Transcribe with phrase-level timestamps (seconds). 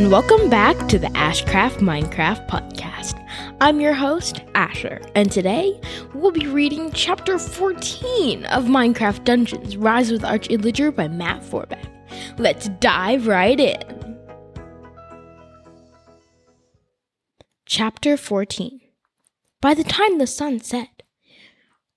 [0.00, 3.22] and welcome back to the Ashcraft Minecraft podcast.
[3.60, 5.78] I'm your host, Asher, and today
[6.14, 11.84] we'll be reading chapter 14 of Minecraft Dungeons Rise with Arch Illager by Matt Forbeck.
[12.38, 14.18] Let's dive right in.
[17.66, 18.80] Chapter 14
[19.60, 21.02] By the time the sun set,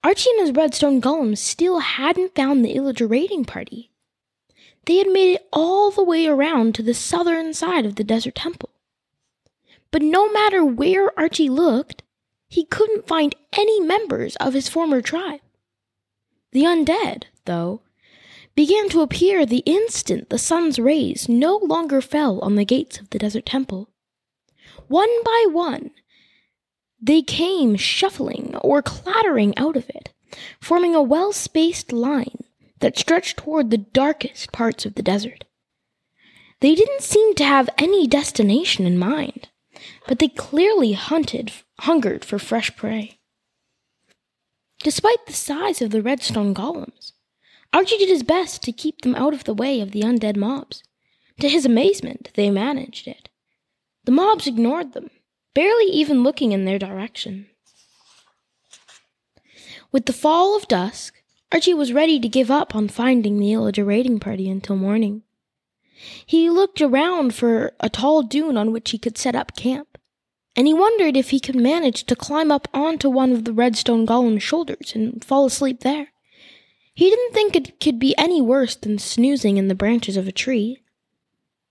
[0.04, 3.93] Archie and his redstone golems still hadn't found the Illager raiding party.
[4.86, 8.36] They had made it all the way around to the southern side of the desert
[8.36, 8.70] temple.
[9.92, 12.04] But no matter where Archie looked,
[12.50, 15.40] he couldn't find any members of his former tribe.
[16.52, 17.82] The undead, though,
[18.56, 23.10] began to appear the instant the sun's rays no longer fell on the gates of
[23.10, 23.90] the desert temple.
[24.88, 25.92] One by one,
[27.02, 30.14] they came shuffling or clattering out of it,
[30.62, 32.44] forming a well spaced line
[32.84, 35.46] that stretched toward the darkest parts of the desert.
[36.60, 39.48] They didn't seem to have any destination in mind,
[40.06, 43.20] but they clearly hunted, hungered for fresh prey.
[44.84, 47.14] Despite the size of the redstone golems,
[47.72, 50.84] Archie did his best to keep them out of the way of the undead mobs.
[51.40, 53.30] To his amazement, they managed it.
[54.04, 55.10] The mobs ignored them,
[55.54, 57.48] barely even looking in their direction.
[59.94, 61.23] With the fall of dusk,
[61.54, 65.22] Archie was ready to give up on finding the Illager raiding party until morning.
[66.26, 70.00] He looked around for a tall dune on which he could set up camp,
[70.56, 74.04] and he wondered if he could manage to climb up onto one of the redstone
[74.04, 76.08] golem's shoulders and fall asleep there.
[76.96, 80.32] He didn't think it could be any worse than snoozing in the branches of a
[80.32, 80.82] tree.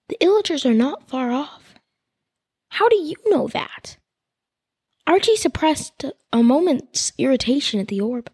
[0.08, 1.74] The Illagers are not far off.
[2.68, 3.96] How do you know that?
[5.08, 8.30] Archie suppressed a moment's irritation at the orb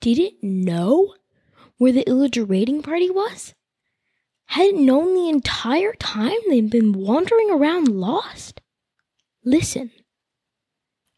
[0.00, 1.14] didn't know
[1.76, 3.54] where the Illager raiding party was?
[4.46, 8.60] Hadn't known the entire time they'd been wandering around lost?
[9.44, 9.90] Listen.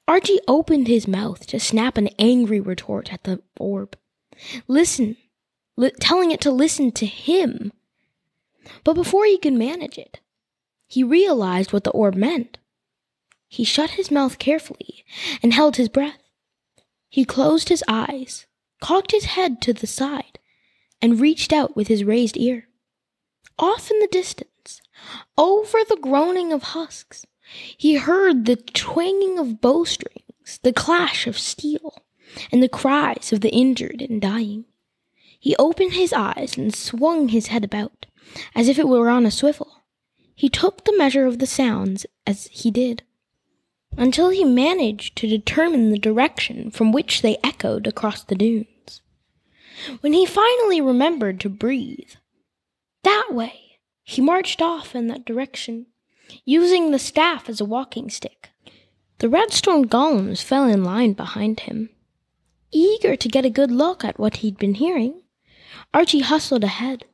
[0.08, 3.96] Archie opened his mouth to snap an angry retort at the orb.
[4.66, 5.16] Listen,
[5.76, 7.72] li- telling it to listen to him.
[8.82, 10.20] But before he could manage it,
[10.88, 12.58] he realized what the orb meant.
[13.46, 15.04] He shut his mouth carefully
[15.42, 16.18] and held his breath.
[17.08, 18.46] He closed his eyes
[18.80, 20.38] cocked his head to the side,
[21.00, 22.68] and reached out with his raised ear.
[23.58, 24.80] Off in the distance,
[25.36, 27.26] over the groaning of husks,
[27.76, 32.04] he heard the twanging of bowstrings, the clash of steel,
[32.52, 34.64] and the cries of the injured and dying.
[35.38, 38.06] He opened his eyes and swung his head about,
[38.54, 39.82] as if it were on a swivel.
[40.34, 43.02] He took the measure of the sounds as he did
[43.96, 49.02] until he managed to determine the direction from which they echoed across the dunes.
[50.00, 52.12] When he finally remembered to breathe,
[53.02, 55.86] that way, he marched off in that direction,
[56.44, 58.50] using the staff as a walking stick.
[59.18, 61.90] The redstone golems fell in line behind him.
[62.72, 65.22] Eager to get a good look at what he'd been hearing,
[65.92, 67.04] Archie hustled ahead.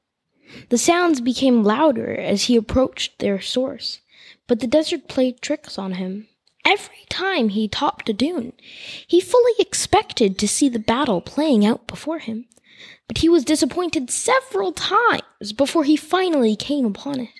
[0.69, 4.01] The sounds became louder as he approached their source,
[4.47, 6.29] but the desert played tricks on him.
[6.67, 8.53] Every time he topped a dune,
[9.07, 12.47] he fully expected to see the battle playing out before him,
[13.07, 17.31] but he was disappointed several times before he finally came upon it.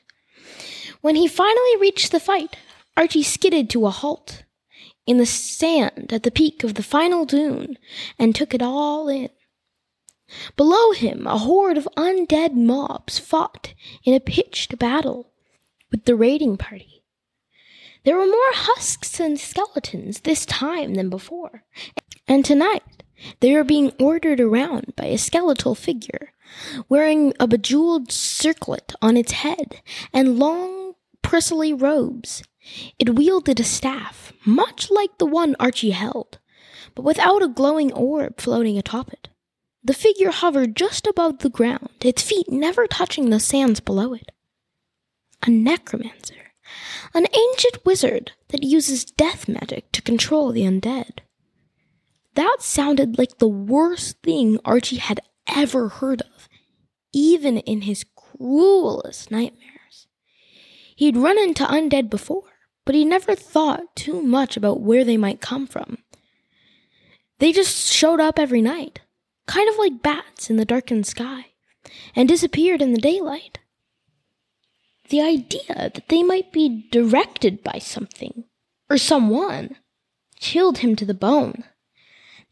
[1.01, 2.55] When he finally reached the fight,
[2.97, 4.45] Archie skidded to a halt
[5.07, 7.79] in the sand at the peak of the final dune
[8.21, 9.31] and took it all in.
[10.57, 15.33] Below him, a horde of undead mobs fought in a pitched battle
[15.91, 16.96] with the raiding party.
[18.07, 21.65] There were more husks and skeletons this time than before,
[22.29, 22.85] and tonight
[23.41, 26.33] they were being ordered around by a skeletal figure,
[26.89, 29.81] wearing a bejeweled circlet on its head
[30.13, 32.45] and long, bristly robes.
[32.97, 36.39] It wielded a staff, much like the one Archie held,
[36.95, 39.31] but without a glowing orb floating atop it.
[39.83, 44.31] The figure hovered just above the ground, its feet never touching the sands below it.
[45.43, 46.46] A necromancer
[47.15, 51.21] an ancient wizard that uses death magic to control the undead.
[52.35, 56.49] That sounded like the worst thing Archie had ever heard of,
[57.13, 60.07] even in his cruelest nightmares.
[60.97, 62.43] He'd run into undead before,
[62.85, 65.99] but he never thought too much about where they might come from.
[67.39, 69.01] They just showed up every night,
[69.47, 71.47] kind of like bats in the darkened sky,
[72.15, 73.59] and disappeared in the daylight.
[75.09, 78.45] The idea that they might be directed by something,
[78.91, 79.77] or someone,
[80.39, 81.65] chilled him to the bone.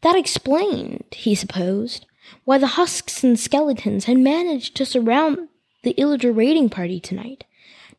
[0.01, 2.05] That explained, he supposed,
[2.43, 5.49] why the husks and skeletons had managed to surround
[5.83, 7.43] the Illager raiding party tonight.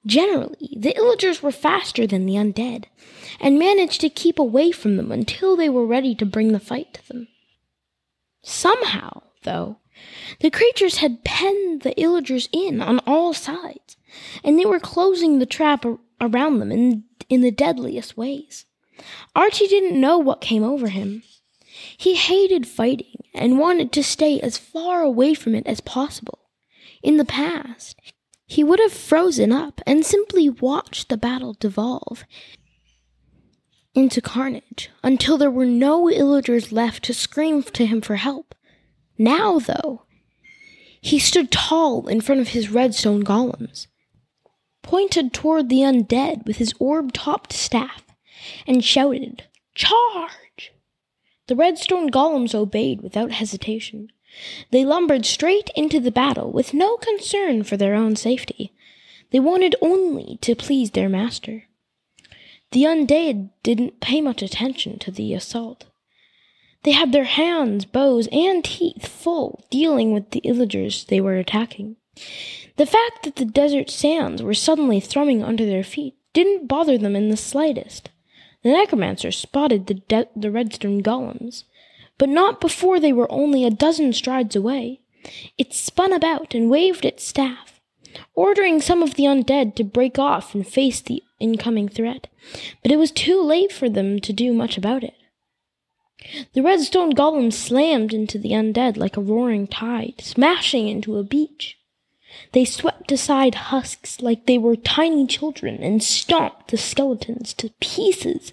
[0.04, 2.84] Generally, the Illagers were faster than the undead,
[3.40, 6.94] and managed to keep away from them until they were ready to bring the fight
[6.94, 7.28] to them.
[8.42, 9.78] Somehow, though,
[10.40, 13.95] the creatures had penned the Illagers in on all sides,
[14.44, 15.84] and they were closing the trap
[16.20, 18.66] around them in, in the deadliest ways.
[19.34, 21.22] Archie didn't know what came over him.
[21.96, 26.40] He hated fighting and wanted to stay as far away from it as possible.
[27.02, 28.00] In the past,
[28.46, 32.24] he would have frozen up and simply watched the battle devolve
[33.94, 38.54] into carnage until there were no illagers left to scream to him for help.
[39.18, 40.02] Now, though,
[41.00, 43.86] he stood tall in front of his redstone golems,
[44.86, 48.04] pointed toward the undead with his orb topped staff,
[48.66, 49.44] and shouted,
[49.74, 50.72] Charge!
[51.48, 54.10] The redstone golems obeyed without hesitation.
[54.70, 58.72] They lumbered straight into the battle with no concern for their own safety.
[59.30, 61.64] They wanted only to please their master.
[62.72, 65.86] The undead didn't pay much attention to the assault.
[66.82, 71.96] They had their hands, bows, and teeth full dealing with the illagers they were attacking.
[72.76, 77.16] The fact that the desert sands were suddenly thrumming under their feet didn't bother them
[77.16, 78.10] in the slightest.
[78.62, 81.64] The necromancer spotted the, de- the redstone golems,
[82.18, 85.00] but not before they were only a dozen strides away.
[85.56, 87.80] It spun about and waved its staff,
[88.34, 92.28] ordering some of the undead to break off and face the incoming threat,
[92.82, 95.14] but it was too late for them to do much about it.
[96.52, 101.78] The redstone golem slammed into the undead like a roaring tide, smashing into a beach.
[102.52, 108.52] They swept aside husks like they were tiny children and stomped the skeletons to pieces,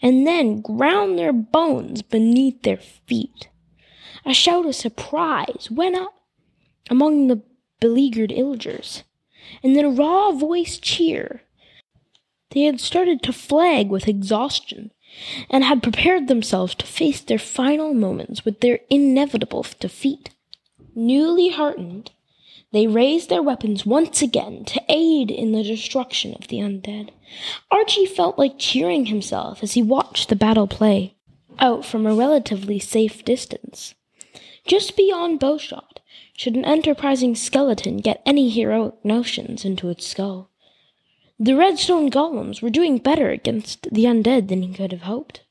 [0.00, 3.48] and then ground their bones beneath their feet.
[4.24, 6.14] A shout of surprise went up
[6.90, 7.42] among the
[7.80, 9.02] beleaguered illagers,
[9.62, 11.42] and then a raw voiced cheer
[12.52, 14.90] they had started to flag with exhaustion
[15.48, 20.30] and had prepared themselves to face their final moments with their inevitable defeat.
[20.94, 22.10] Newly heartened,
[22.72, 27.10] they raised their weapons once again to aid in the destruction of the undead.
[27.70, 31.14] Archie felt like cheering himself as he watched the battle play
[31.58, 33.94] out from a relatively safe distance.
[34.66, 36.00] Just beyond bowshot,
[36.36, 40.50] should an enterprising skeleton get any heroic notions into its skull.
[41.38, 45.42] The redstone golems were doing better against the undead than he could have hoped.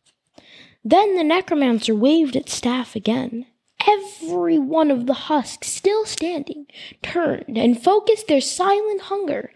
[0.84, 3.46] Then the necromancer waved its staff again.
[3.88, 6.68] Every one of the husks still standing
[7.02, 9.52] turned and focused their silent hunger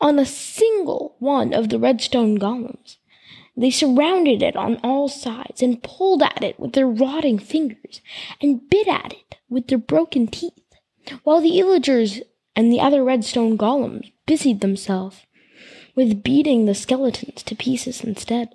[0.00, 2.96] on a single one of the redstone golems.
[3.56, 8.00] They surrounded it on all sides and pulled at it with their rotting fingers
[8.40, 10.52] and bit at it with their broken teeth,
[11.22, 12.20] while the illagers
[12.56, 15.24] and the other redstone golems busied themselves
[15.94, 18.54] with beating the skeletons to pieces instead.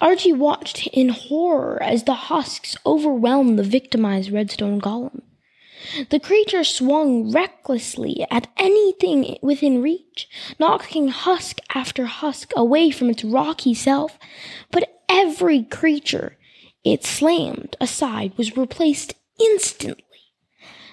[0.00, 5.22] Archie watched in horror as the husks overwhelmed the victimized redstone golem.
[6.10, 10.28] The creature swung recklessly at anything within reach,
[10.58, 14.18] knocking husk after husk away from its rocky self.
[14.70, 16.36] But every creature
[16.84, 20.04] it slammed aside was replaced instantly.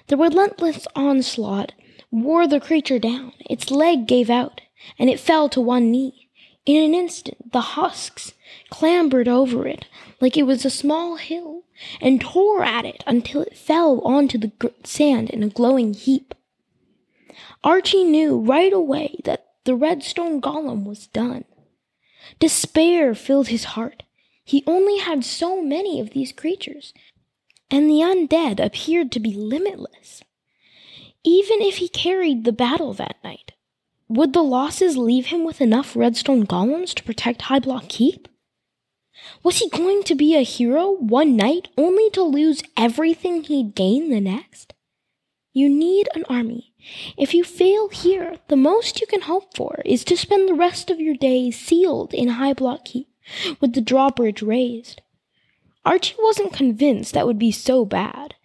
[0.08, 1.74] The relentless onslaught
[2.12, 3.34] wore the creature down.
[3.50, 4.62] Its leg gave out,
[5.00, 6.30] and it fell to one knee.
[6.65, 8.34] In an instant, the husks
[8.70, 9.86] clambered over it
[10.20, 11.63] like it was a small hill
[12.00, 14.51] and tore at it until it fell onto the
[14.84, 16.36] sand in a glowing heap.
[17.63, 21.46] Archie knew right away that the redstone golem was done.
[22.39, 24.03] Despair filled his heart.
[24.44, 26.94] He only had so many of these creatures,
[27.70, 30.24] and the undead appeared to be limitless.
[31.24, 33.53] Even if he carried the battle that night,
[34.12, 38.27] would the losses leave him with enough redstone golems to protect High Block Keep?
[39.41, 44.12] Was he going to be a hero one night only to lose everything he'd gained
[44.12, 44.74] the next?
[45.53, 46.74] You need an army.
[47.18, 50.89] If you fail here, the most you can hope for is to spend the rest
[50.89, 53.08] of your days sealed in High Block Keep
[53.62, 55.01] with the drawbridge raised.
[55.86, 58.36] Archie wasn't convinced that would be so bad.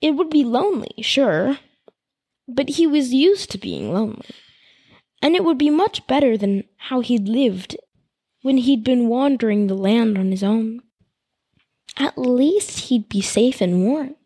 [0.00, 1.58] It would be lonely, sure,
[2.46, 4.30] but he was used to being lonely
[5.24, 7.78] and it would be much better than how he'd lived
[8.42, 10.82] when he'd been wandering the land on his own.
[11.96, 14.16] At least he'd be safe and warm.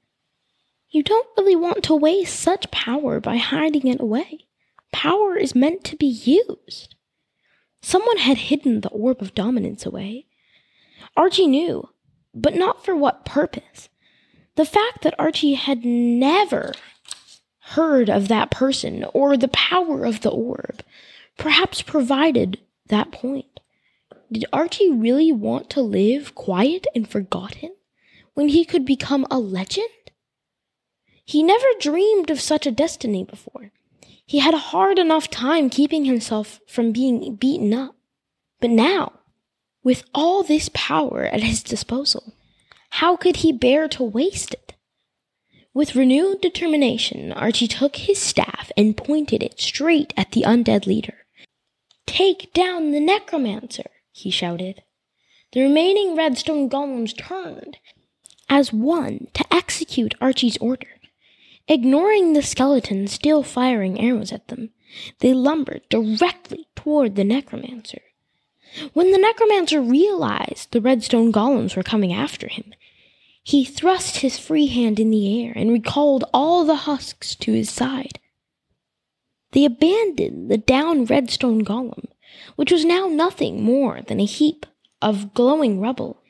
[0.91, 4.47] You don't really want to waste such power by hiding it away.
[4.93, 6.97] Power is meant to be used.
[7.81, 10.27] Someone had hidden the orb of dominance away.
[11.17, 11.91] Archie knew,
[12.35, 13.89] but not for what purpose.
[14.57, 16.73] The fact that Archie had never
[17.71, 20.83] heard of that person or the power of the orb,
[21.37, 23.61] perhaps provided that point.
[24.31, 27.75] Did Archie really want to live quiet and forgotten
[28.35, 29.89] when he could become a legend?
[31.25, 33.71] He never dreamed of such a destiny before.
[34.25, 37.97] He had a hard enough time keeping himself from being beaten up.
[38.61, 39.13] But now,
[39.83, 42.35] with all this power at his disposal,
[42.91, 44.75] how could he bear to waste it?
[45.79, 51.19] With renewed determination, Archie took his staff and pointed it straight at the undead leader.
[52.05, 54.83] Take down the necromancer, he shouted.
[55.53, 57.77] The remaining redstone golems turned
[58.49, 60.89] as one to execute Archie's order.
[61.69, 64.71] Ignoring the skeletons still firing arrows at them,
[65.21, 68.03] they lumbered directly toward the necromancer.
[68.95, 72.75] When the necromancer realized the redstone golems were coming after him,
[73.49, 77.71] he thrust his free hand in the air and recalled all the husks to his
[77.71, 78.19] side.
[79.53, 82.09] They abandoned the down redstone golem,
[82.57, 84.67] which was now nothing more than a heap
[85.01, 86.23] of glowing rubble,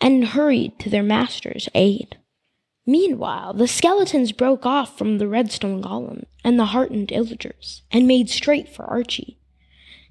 [0.00, 2.18] and hurried to their master's aid.
[2.84, 8.28] Meanwhile, the skeletons broke off from the redstone golem and the heartened illagers and made
[8.28, 9.38] straight for Archie.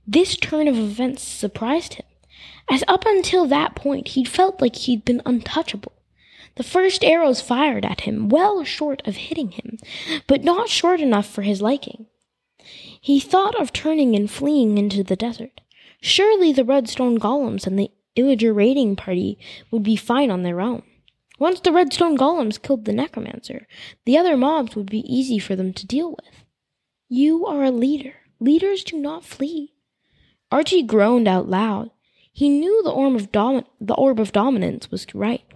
[0.08, 2.06] This turn of events surprised him,
[2.72, 5.92] as up until that point he'd felt like he'd been untouchable.
[6.60, 9.78] The first arrows fired at him, well short of hitting him,
[10.28, 12.08] but not short enough for his liking.
[13.00, 15.62] He thought of turning and fleeing into the desert.
[16.02, 19.40] Surely the redstone golems and the illager raiding party
[19.72, 20.84] would be fine on their own.
[21.40, 23.66] Once the redstone golems killed the necromancer,
[24.04, 26.44] the other mobs would be easy for them to deal with.
[27.08, 28.16] You are a leader.
[28.42, 29.76] Leaders do not flee.
[30.52, 31.92] Archie groaned out loud.
[32.34, 35.49] He knew the orb of, the orb of dominance was right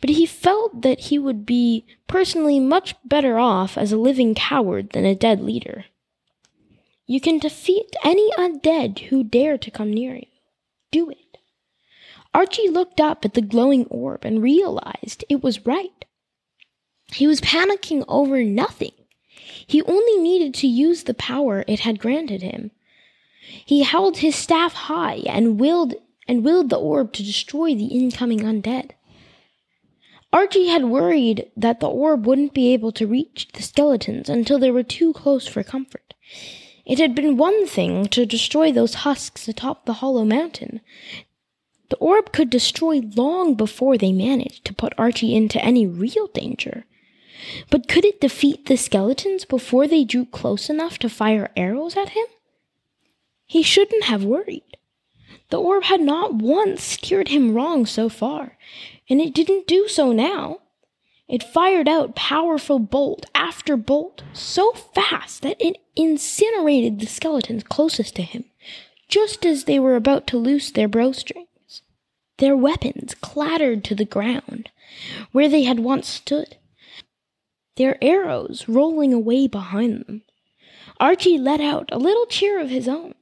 [0.00, 4.90] but he felt that he would be personally much better off as a living coward
[4.90, 5.84] than a dead leader.
[7.06, 10.26] You can defeat any undead who dare to come near you.
[10.90, 11.38] Do it.
[12.32, 16.04] Archie looked up at the glowing orb and realized it was right.
[17.12, 18.92] He was panicking over nothing.
[19.66, 22.70] He only needed to use the power it had granted him.
[23.40, 25.94] He held his staff high and willed
[26.28, 28.92] and willed the orb to destroy the incoming undead.
[30.32, 34.70] Archie had worried that the orb wouldn't be able to reach the skeletons until they
[34.70, 36.14] were too close for comfort.
[36.86, 40.80] It had been one thing to destroy those husks atop the hollow mountain.
[41.88, 46.84] The orb could destroy long before they managed to put Archie into any real danger.
[47.68, 52.10] But could it defeat the skeletons before they drew close enough to fire arrows at
[52.10, 52.26] him?
[53.46, 54.76] He shouldn't have worried.
[55.50, 58.56] The orb had not once steered him wrong so far,
[59.10, 60.60] and it didn't do so now.
[61.28, 68.16] It fired out powerful bolt after bolt so fast that it incinerated the skeletons closest
[68.16, 68.44] to him,
[69.08, 71.82] just as they were about to loose their bowstrings.
[72.38, 74.70] Their weapons clattered to the ground
[75.32, 76.56] where they had once stood,
[77.76, 80.22] their arrows rolling away behind them.
[80.98, 83.14] Archie let out a little cheer of his own.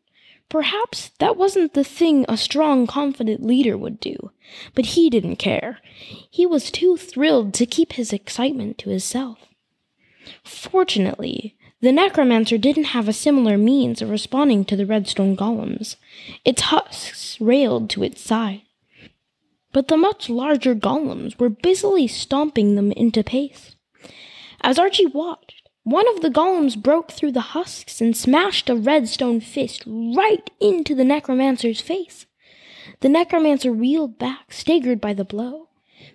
[0.48, 4.30] Perhaps that wasn't the thing a strong, confident leader would do,
[4.74, 5.80] but he didn't care.
[6.30, 9.38] He was too thrilled to keep his excitement to himself.
[10.42, 15.96] Fortunately, the necromancer didn't have a similar means of responding to the redstone golems.
[16.44, 18.62] Its husks railed to its side.
[19.72, 23.76] But the much larger golems were busily stomping them into pace.
[24.60, 25.57] As Archie watched,
[25.90, 30.94] one of the golems broke through the husks and smashed a redstone fist right into
[30.94, 32.26] the necromancer's face.
[33.00, 35.68] The necromancer reeled back, staggered by the blow.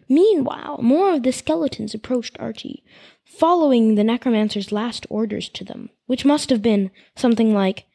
[0.08, 2.84] Meanwhile, more of the skeletons approached Archie,
[3.26, 7.86] following the necromancer's last orders to them, which must have been something like,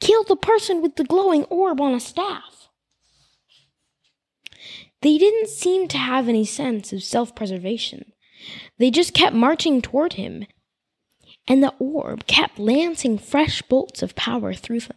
[0.00, 2.68] Kill the person with the glowing orb on a staff.
[5.00, 8.12] They didn't seem to have any sense of self preservation.
[8.78, 10.46] They just kept marching toward him,
[11.48, 14.96] and the orb kept lancing fresh bolts of power through them.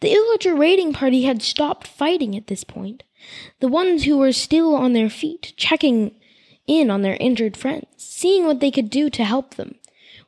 [0.00, 3.02] The illager raiding party had stopped fighting at this point.
[3.60, 6.14] The ones who were still on their feet, checking
[6.66, 9.76] in on their injured friends, seeing what they could do to help them.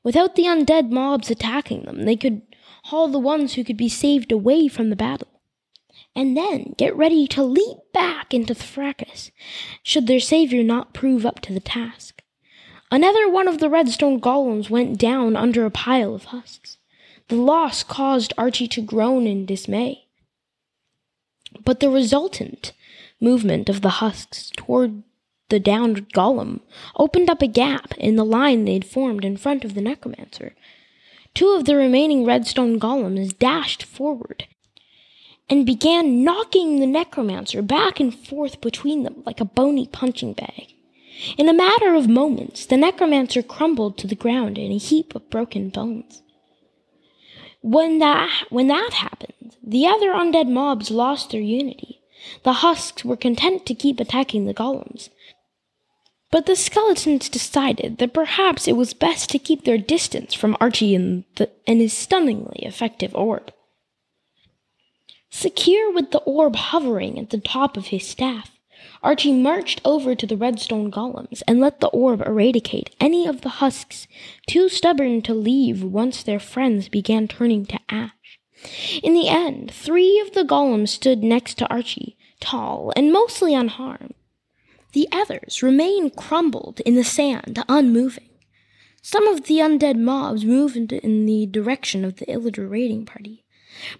[0.02, 2.42] Without the undead mobs attacking them, they could
[2.84, 5.28] haul the ones who could be saved away from the battle.
[6.14, 9.30] And then get ready to leap back into the fracas,
[9.82, 12.15] should their savior not prove up to the task.
[12.90, 16.78] Another one of the redstone golems went down under a pile of husks.
[17.28, 20.06] The loss caused Archie to groan in dismay.
[21.64, 22.72] But the resultant
[23.20, 25.02] movement of the husks toward
[25.48, 26.60] the downed golem
[26.96, 30.54] opened up a gap in the line they'd formed in front of the necromancer.
[31.34, 34.46] Two of the remaining redstone golems dashed forward
[35.48, 40.75] and began knocking the necromancer back and forth between them like a bony punching bag.
[41.38, 45.30] In a matter of moments, the necromancer crumbled to the ground in a heap of
[45.30, 46.22] broken bones.
[47.62, 52.00] When that, when that happened, the other undead mobs lost their unity.
[52.42, 55.08] The husks were content to keep attacking the golems.
[56.30, 60.94] But the skeletons decided that perhaps it was best to keep their distance from Archie
[60.94, 63.52] and, the, and his stunningly effective orb.
[65.30, 68.50] Secure with the orb hovering at the top of his staff,
[69.02, 73.48] Archie marched over to the redstone golems and let the orb eradicate any of the
[73.60, 74.06] husks
[74.46, 78.12] too stubborn to leave once their friends began turning to ash.
[79.02, 84.14] In the end, three of the golems stood next to Archie, tall and mostly unharmed.
[84.92, 88.30] The others remained crumbled in the sand, unmoving.
[89.02, 93.44] Some of the undead mobs moved in the direction of the Illager raiding party,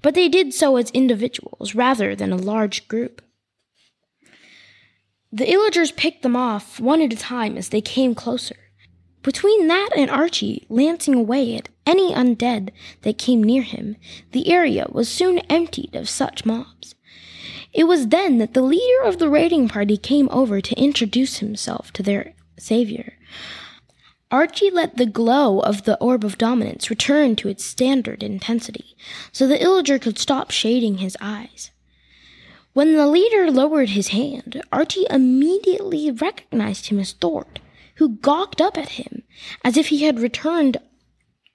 [0.03, 3.23] but they did so as individuals rather than a large group.
[5.37, 8.57] The Illagers picked them off one at a time as they came closer.
[9.23, 12.71] Between that and Archie lancing away at any undead
[13.03, 13.97] that came near him,
[14.33, 16.95] the area was soon emptied of such mobs.
[17.75, 21.93] It was then that the leader of the raiding party came over to introduce himself
[21.93, 23.13] to their savior.
[24.31, 28.97] Archie let the glow of the orb of dominance return to its standard intensity,
[29.33, 31.73] so the Illager could stop shading his eyes.
[32.77, 37.59] When the leader lowered his hand, Archie immediately recognized him as Thord,
[37.95, 39.23] who gawked up at him
[39.65, 40.77] as if he had returned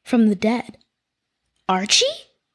[0.03, 0.79] from the dead.
[1.69, 2.05] Archie?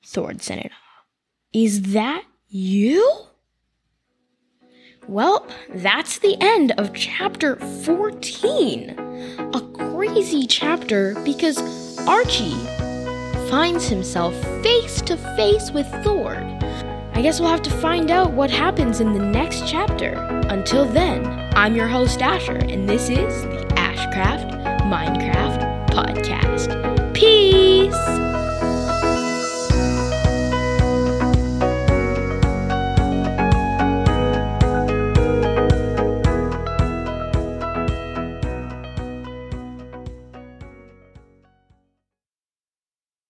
[0.04, 1.04] Thord said in awe.
[1.52, 3.26] Is that you?
[5.06, 8.98] Well, that's the end of chapter 14.
[9.54, 11.56] A crazy chapter because
[12.08, 12.58] Archie
[13.48, 16.55] finds himself face to face with Thord
[17.16, 20.12] I guess we'll have to find out what happens in the next chapter.
[20.50, 21.24] Until then,
[21.56, 24.50] I'm your host, Asher, and this is the Ashcraft
[24.82, 27.14] Minecraft Podcast.
[27.14, 27.65] Peace!